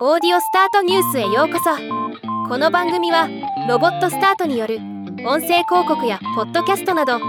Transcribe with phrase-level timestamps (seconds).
[0.00, 1.70] オーディオスタートニュースへようこそ。
[2.48, 3.28] この番組は
[3.68, 4.78] ロボットスタートによる
[5.24, 7.20] 音声広告やポッドキャストなど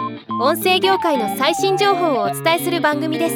[0.42, 3.36] 音声業界の最新情報をお伝えする番組です。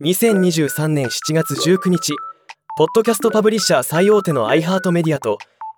[0.00, 2.14] 2023年7月19日
[2.78, 5.36] ポッドキャストパブリッシャー最大手の iHeart メディアと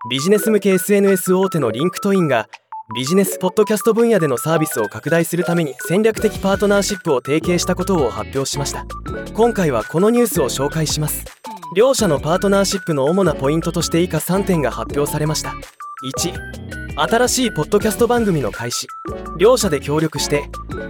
[0.09, 2.49] ビジネス向け SNS 大手のリンクトインが
[2.95, 8.87] ビジネスポッドキャスト分野でのサービスを拡大するために戦略的パートナーシップを提携したことを発表しました。
[9.35, 11.25] 今回はこのニュースを紹介します。
[11.75, 15.55] 両社のパートナーシップの主なポイントとして以下3点が発表されました。
[16.05, 16.35] 1
[16.97, 18.87] 新しいポッドキャスト番組の開始。
[19.39, 20.45] 両社で協力して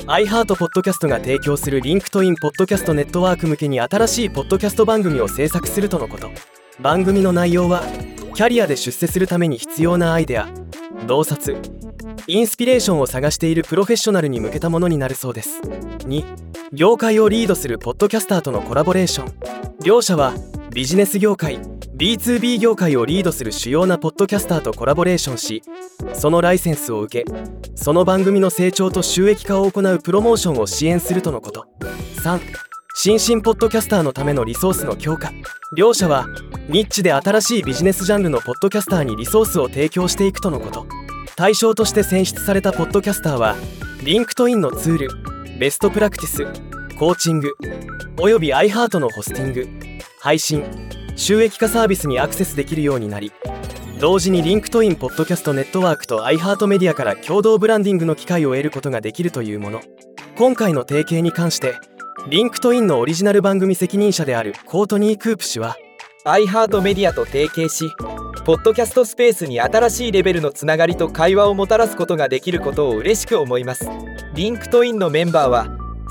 [0.07, 6.31] iHeart ポッドキャストが提供するリンクトインポッドキャストネットワーク向けに新しいポッドキャスト番組を制作するとのこと。
[6.81, 7.83] 番組の内容は
[8.35, 10.49] キャリアで出世するために必要なアイデア。
[11.07, 11.57] 洞察
[12.29, 15.61] インスピレーションを探しているプロフェッショナルに向けたものになるそうです。
[15.61, 16.25] 2
[16.73, 19.33] 業界をリードするポッドキャスターとのコラボレーション。
[19.85, 20.35] 両社は
[20.73, 21.59] ビジネス業界
[21.97, 25.63] B2B 業界をリードする主要なポッドキャスターとコラボレーションし
[26.13, 27.33] そのライセンスを受け
[27.77, 31.67] その番組の成長と収益化を行うプロモーションを支援するとのこと。
[32.25, 32.41] 3
[32.99, 35.31] 新進ポッドキャスターのためのリソースの強化。
[35.77, 36.27] 両社は
[36.69, 41.06] ニッチで新しいビジネスジャンルのポッドキャスターにリソースを提供していくとのこと。
[41.37, 43.57] 対象として選出されたポッドキャスターは
[44.03, 45.09] リンクトインのツール
[45.59, 46.45] ベストプラクティス
[46.97, 47.53] コーチング
[48.19, 49.69] および iHeart のホスティング
[50.21, 50.65] 配信
[51.15, 53.33] 収益化サービスにアクセスできるようになり
[54.01, 59.81] 同時にリンクトインポッドキャストネットワークと iHeart メディアから共同ブランディングの機会を得ることができるというもの。
[60.37, 61.77] 今回の提携に関して
[62.29, 65.77] リンクトインのオリジナル番組責任者であるコートニー・クープ氏は
[66.27, 67.93] iHeart メディアと提携し
[68.45, 73.89] ポッドキャストスペースに新しいレベルのつながりと会話をもたらすことができることを嬉しく思います。
[74.35, 75.69] リンクトインのメンバーは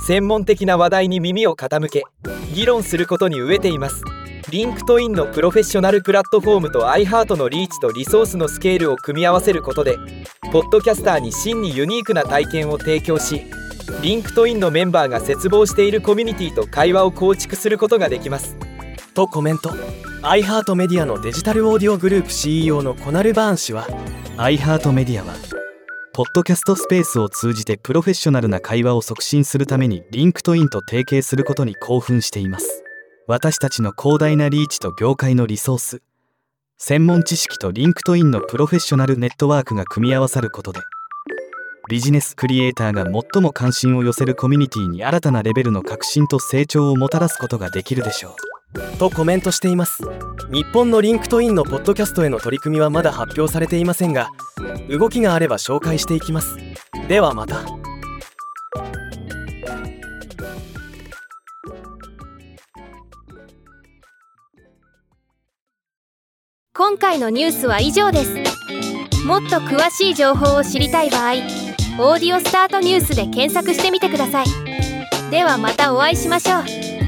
[0.08, 2.03] 専門的な話題に耳を傾け
[2.53, 4.02] 議論することに飢えています。
[4.49, 9.97] リンクトインのプロフェッショナルプラットフォームと iHeart のリーチとリソースのスケールを組み合わせることで
[10.53, 13.43] ポッドキャスターに真にユニークな体験を提供し
[14.02, 18.55] リンクトインのメンバーが切望しているコミュニティと会話を構築することができます。
[19.15, 19.73] とコメント。
[20.25, 23.86] iHeart メディアのデジタルオーディオグループ CEO のコナル・バーン氏は
[24.37, 25.36] iHeart メディアは
[26.13, 32.83] ポッドキャストスペースを通じてプロフェッショナルな会話を促進するためにリンクトインと提携することに興奮しています。
[33.27, 36.02] 私たちの広大なリーチと業界のリソース
[36.80, 40.80] 専門知識とリンクトインのプロフェッショナルネットワークが組み合わさることで
[41.87, 48.45] ビジネスクリエイターが最も関心を寄せるコミュニティに新たなレベルの革新と成長をもたらすことができるでしょう。
[48.97, 50.03] とコメントしています。
[50.52, 54.30] 日本のリンクトインのポッドキャストへの取り組みはまだ発表されていませんが
[54.89, 56.58] 動きがあれば紹介していきます。
[57.08, 57.61] ではまた。
[66.73, 68.35] 今回のニュースは以上です。
[69.25, 71.31] もっと詳しい情報を知りたい場合
[71.97, 74.45] 「オーディオスタートニュース」で検索してみてください。
[75.31, 77.05] ではまたお会いしましょう。